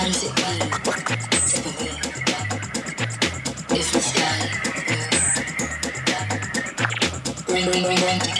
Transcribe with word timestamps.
Bring, 0.00 0.12
bring, 7.66 7.84
bring, 7.84 7.98
bring. 7.98 8.39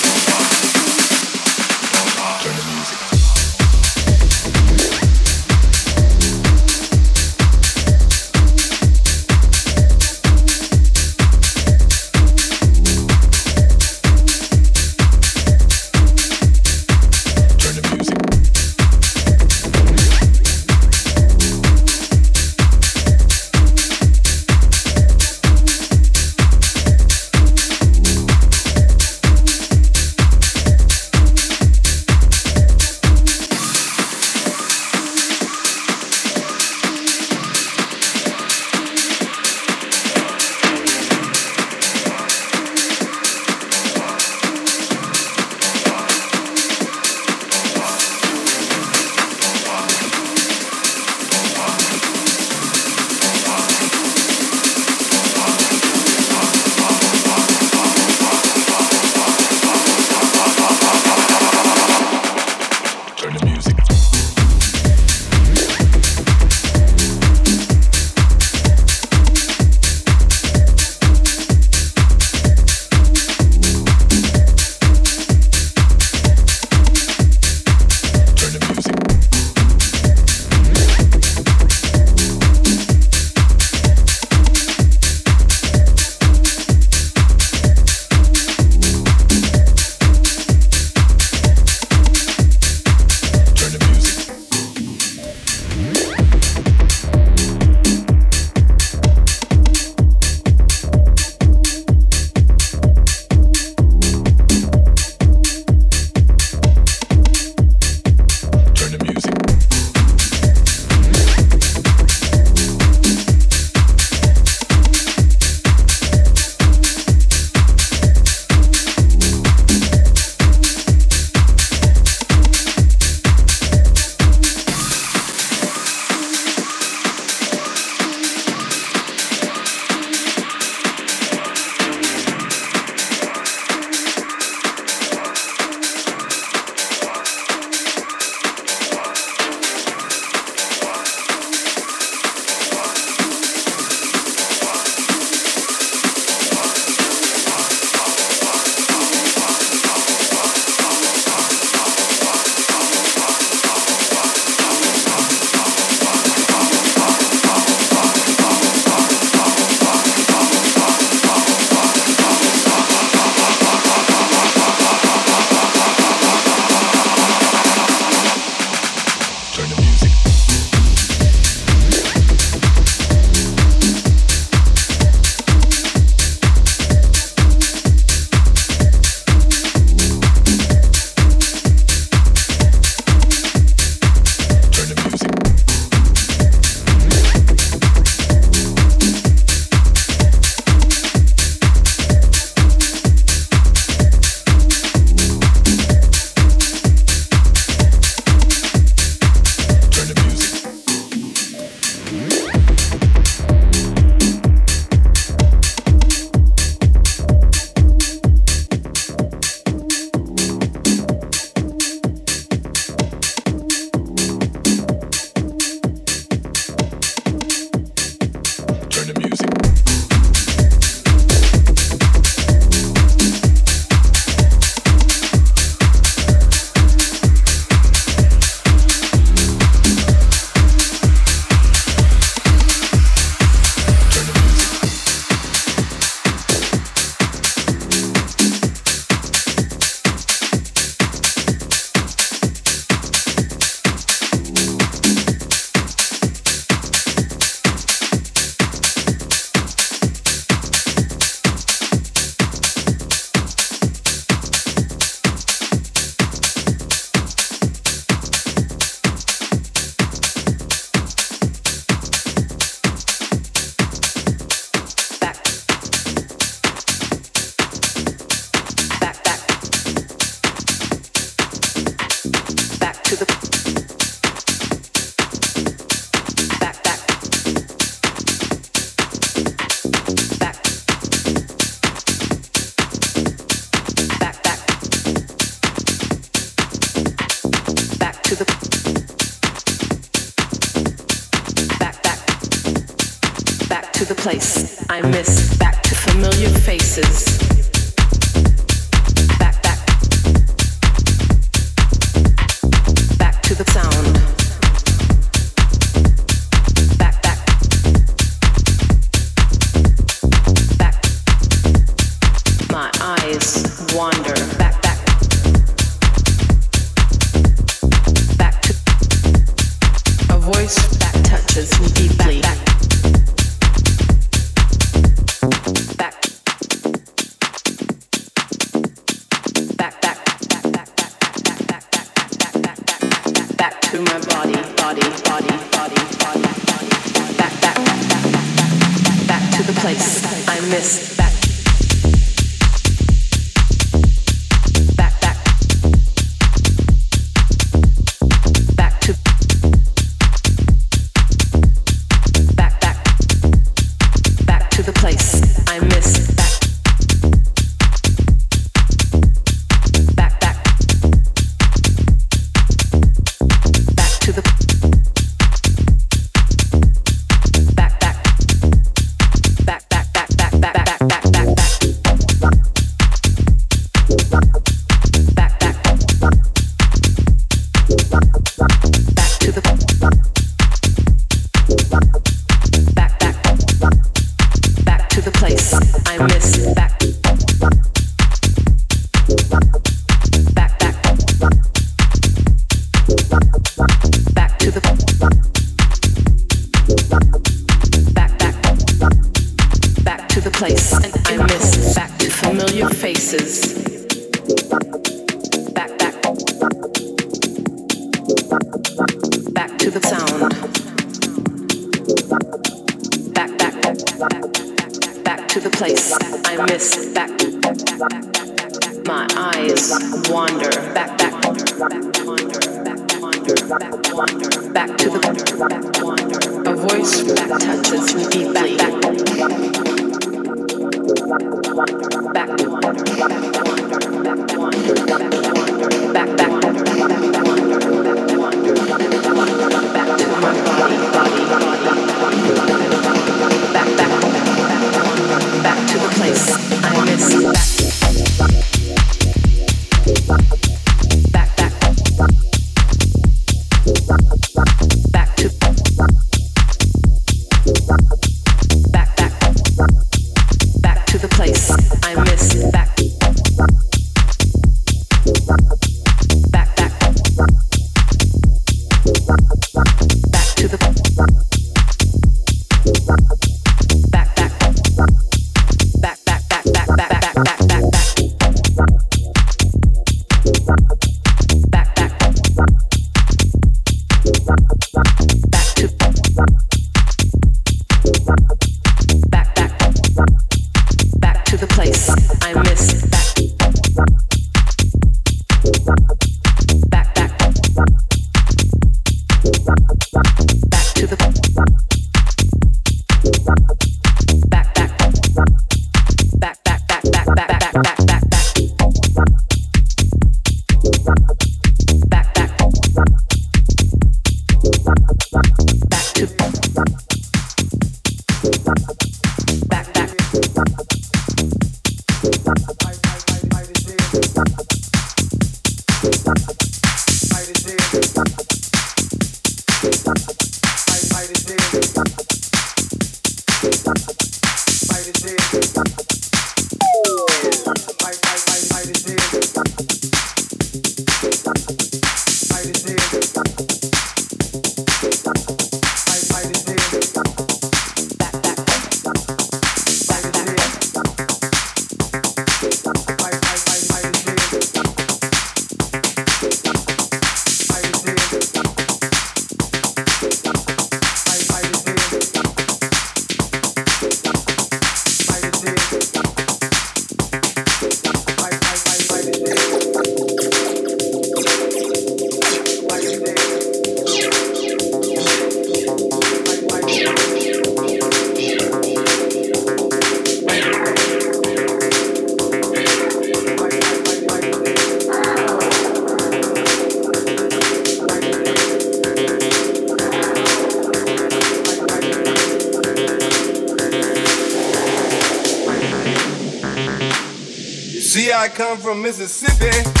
Come 598.61 598.77
from 598.77 599.01
Mississippi. 599.01 600.00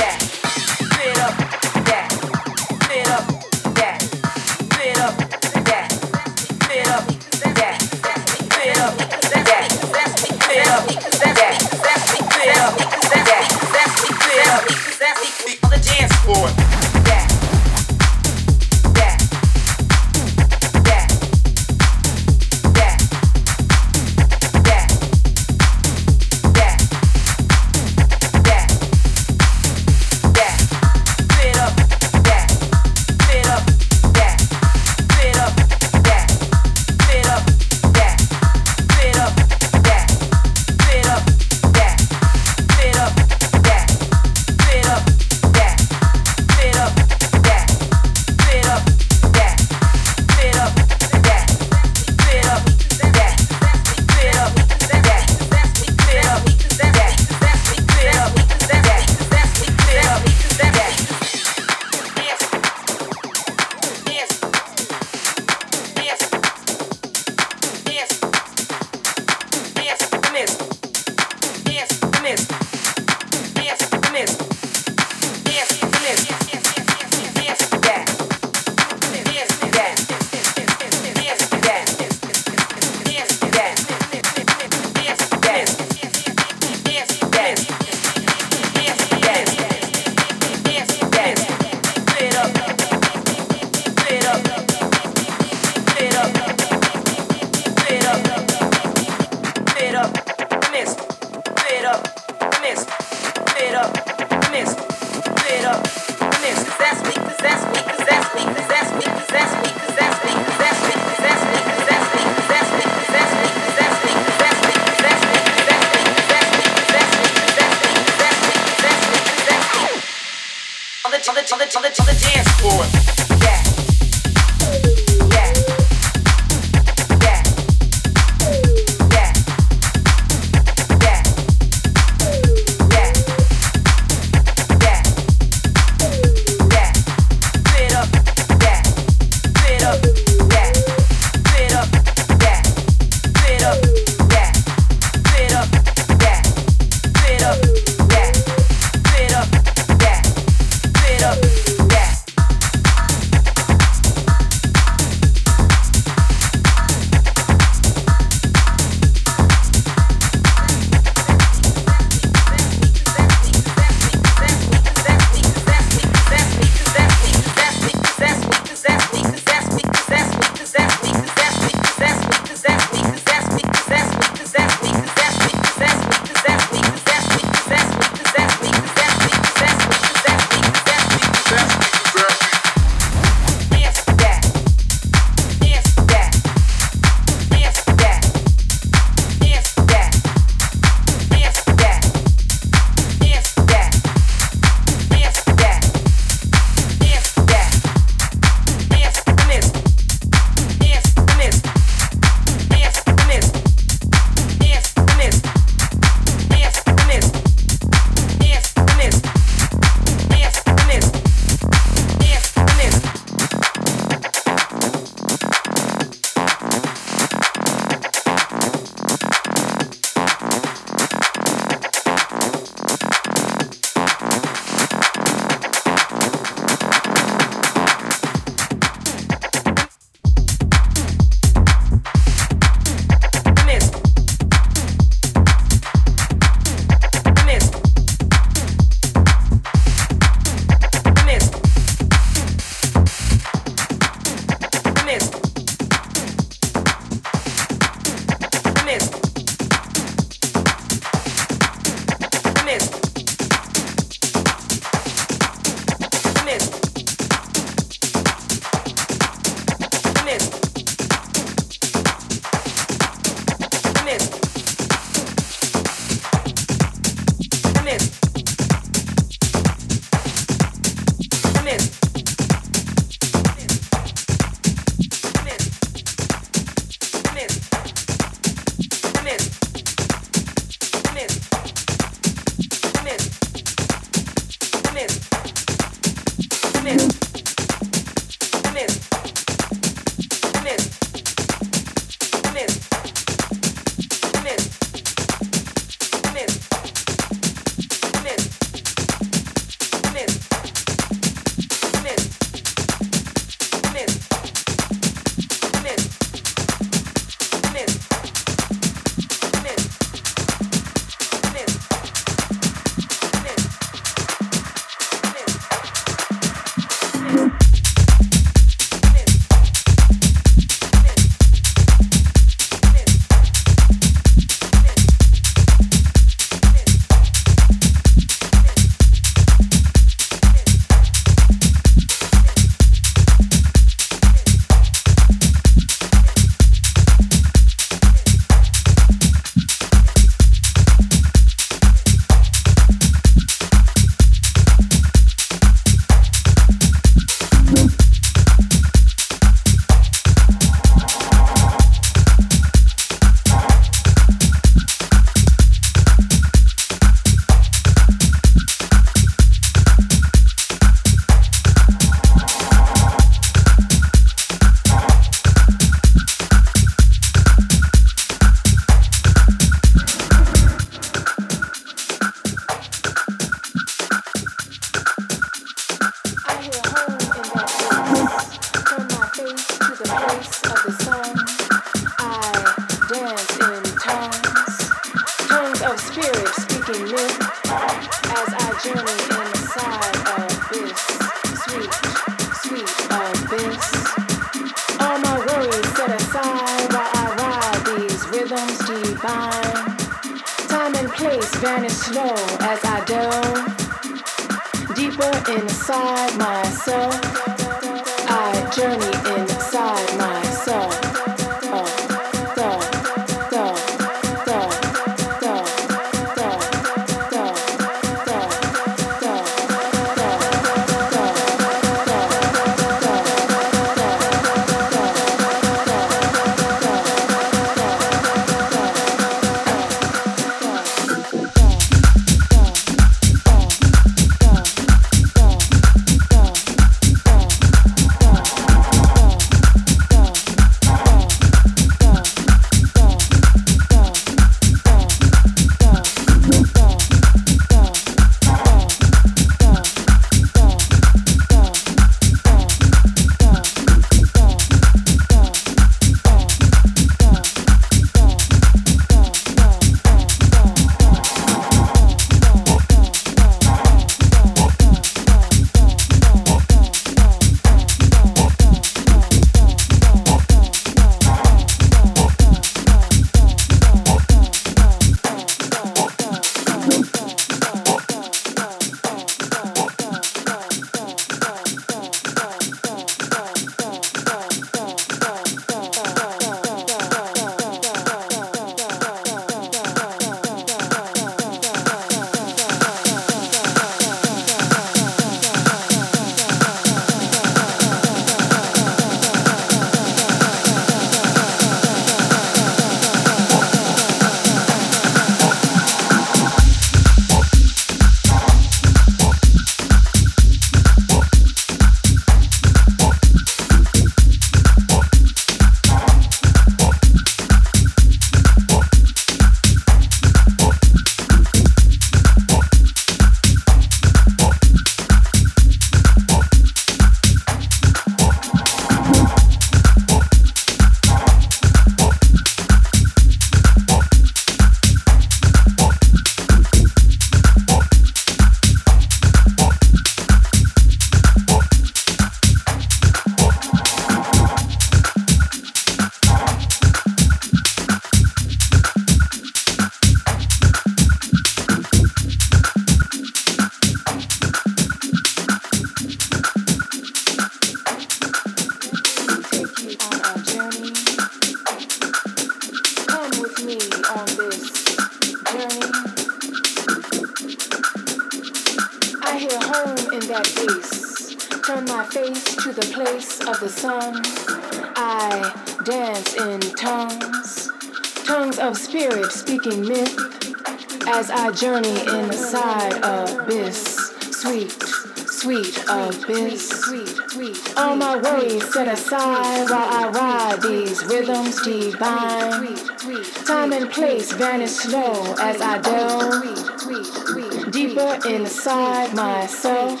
Vanish 594.32 594.72
slow 594.72 595.34
as 595.40 595.60
I 595.60 595.78
delve 595.78 597.72
deeper 597.72 598.18
inside 598.28 599.14
myself. 599.14 600.00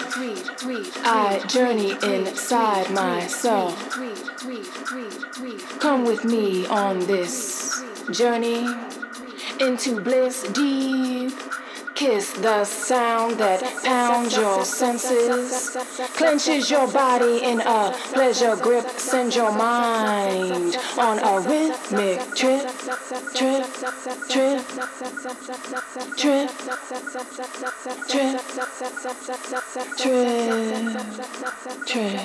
I 1.04 1.42
journey 1.46 1.92
inside 2.02 2.90
myself. 2.90 3.76
Come 5.80 6.04
with 6.04 6.24
me 6.24 6.66
on 6.66 6.98
this 7.00 7.82
journey 8.12 8.66
into 9.60 10.00
bliss 10.00 10.42
deep 10.52 10.99
Kiss 12.00 12.32
the 12.32 12.64
sound 12.64 13.36
that 13.36 13.60
pounds 13.84 14.34
your 14.34 14.64
senses, 14.64 15.76
clenches 16.16 16.70
your 16.70 16.90
body 16.90 17.44
in 17.44 17.60
a 17.60 17.92
pleasure 18.14 18.56
grip, 18.56 18.88
sends 19.10 19.34
your 19.34 19.50
mind 19.50 20.76
on 20.96 21.18
a 21.18 21.40
rhythmic 21.40 22.20
trip, 22.36 22.62
trip, 22.78 23.02
trip, 23.34 23.66
trip, 24.28 24.62
trip, 26.16 26.16
trip, 26.16 26.50
trip. 31.86 32.20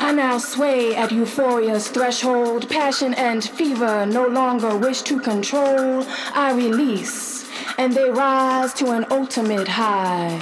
I 0.00 0.12
now 0.14 0.38
sway 0.38 0.96
at 0.96 1.10
euphoria's 1.10 1.88
threshold, 1.88 2.70
passion 2.70 3.12
and 3.12 3.44
fever 3.44 4.06
no 4.06 4.26
longer 4.26 4.74
wish 4.74 5.02
to 5.02 5.20
control. 5.20 6.02
I 6.34 6.54
release 6.54 7.46
and 7.76 7.92
they 7.92 8.08
rise 8.08 8.72
to 8.74 8.92
an 8.92 9.04
ultimate 9.10 9.68
high. 9.68 10.40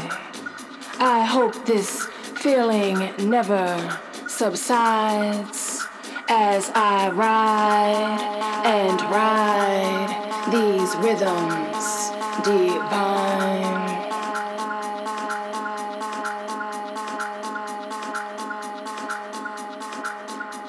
I 1.00 1.24
hope 1.24 1.66
this 1.66 2.06
feeling 2.40 2.98
never 3.28 3.98
subsides 4.26 5.86
as 6.28 6.70
I 6.74 7.10
ride 7.10 8.20
and 8.64 9.00
ride 9.02 10.10
these 10.50 10.96
rhythms 10.96 12.10
divine. 12.44 14.00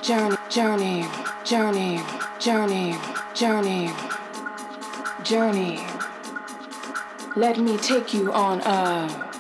Journey, 0.03 0.37
journey, 0.49 1.07
journey, 1.45 2.01
journey, 2.39 2.97
journey 3.33 3.93
journey. 5.23 5.79
Let 7.35 7.57
me 7.57 7.77
take 7.77 8.13
you 8.13 8.33
on 8.33 8.59
a 8.61 9.30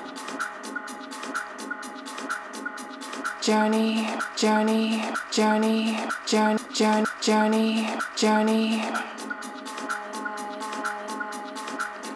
journey, 3.41 4.07
journey, 4.35 5.03
journey, 5.31 5.97
journey, 6.27 6.59
journey, 6.71 7.05
journey, 7.21 7.87
journey. 8.15 8.83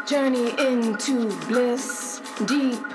Journey 0.06 0.50
into 0.60 1.30
bliss, 1.48 2.22
deep 2.46 2.95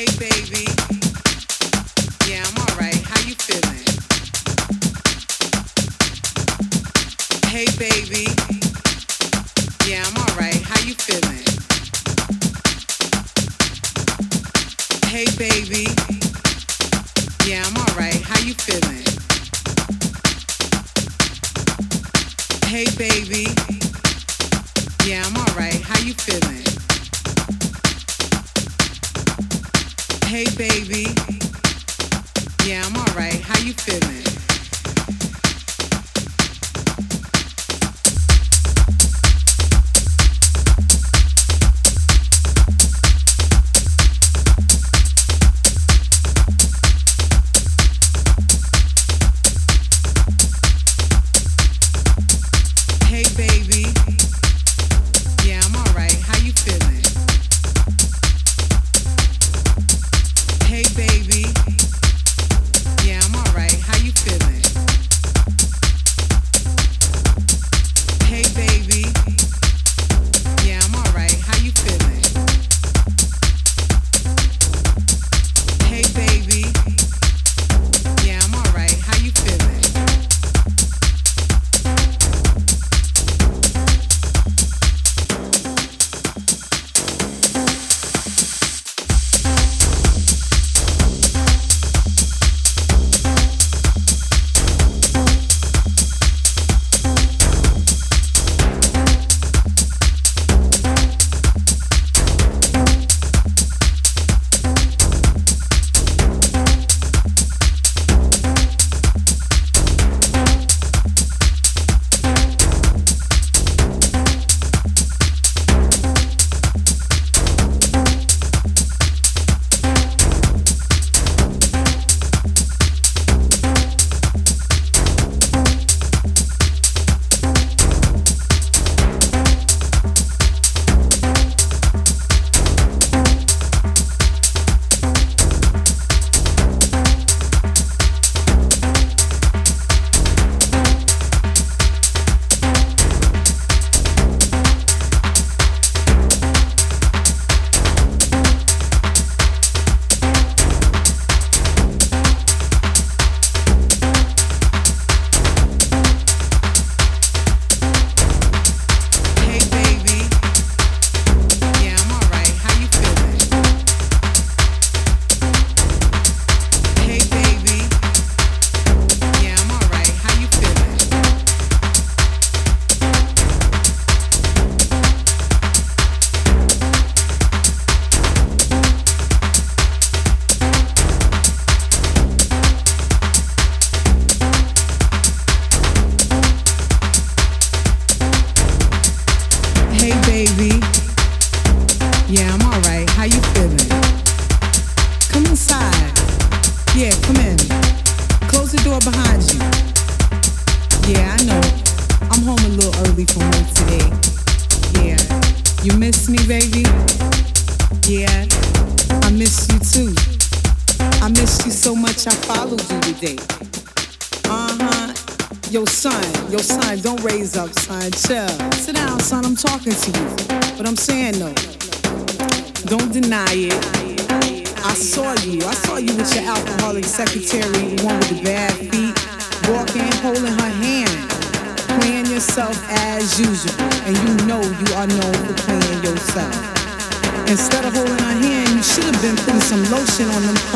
hey 0.00 0.06
baby. 0.18 0.89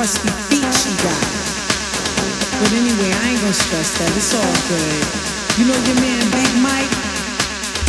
Crusty 0.05 0.29
feet 0.53 0.69
she 0.77 0.93
got. 1.01 1.25
But 2.61 2.71
anyway, 2.77 3.09
I 3.09 3.33
ain't 3.33 3.41
gonna 3.41 3.57
stress 3.57 3.97
that. 3.97 4.13
It's 4.13 4.37
all 4.37 4.57
good. 4.69 5.01
You 5.57 5.65
know 5.65 5.81
your 5.81 5.97
man, 5.97 6.21
Big 6.29 6.53
Mike? 6.61 6.93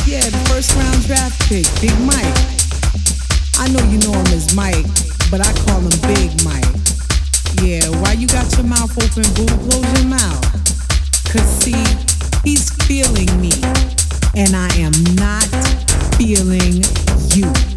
Yeah, 0.08 0.24
the 0.24 0.40
first 0.48 0.72
round 0.80 1.04
draft 1.04 1.36
pick, 1.52 1.68
Big 1.84 1.92
Mike. 2.08 2.40
I 3.60 3.68
know 3.68 3.84
you 3.92 4.00
know 4.00 4.16
him 4.16 4.32
as 4.32 4.56
Mike, 4.56 4.88
but 5.28 5.44
I 5.44 5.52
call 5.68 5.84
him 5.84 5.92
Big 6.16 6.32
Mike. 6.48 6.72
Yeah, 7.60 7.84
why 8.00 8.16
you 8.16 8.32
got 8.32 8.48
your 8.56 8.64
mouth 8.64 8.96
open, 8.96 9.28
boo? 9.36 9.52
Close 9.68 9.84
your 10.00 10.08
mouth. 10.08 10.48
Cause 11.28 11.44
see, 11.60 11.84
he's 12.48 12.72
feeling 12.88 13.28
me, 13.44 13.52
and 14.40 14.56
I 14.56 14.72
am 14.80 14.96
not 15.20 15.52
feeling 16.16 16.80
you. 17.36 17.75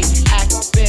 body 0.00 0.22
activate. 0.30 0.87